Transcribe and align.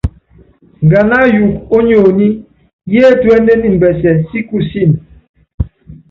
Nganá 0.83 1.15
ayuuku 1.25 1.63
ónyonyi, 1.77 2.27
yétuénen 2.93 3.61
imbɛsɛ 3.69 4.11
si 4.29 4.39
kusííni. 4.47 4.97